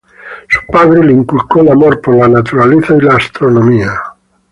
Su 0.49 0.65
padre 0.65 1.03
le 1.03 1.13
inculcó 1.13 1.61
el 1.61 1.69
amor 1.69 2.01
por 2.01 2.15
la 2.15 2.27
naturaleza 2.27 2.95
y 2.97 3.01
la 3.01 3.17
astronomía. 3.17 4.01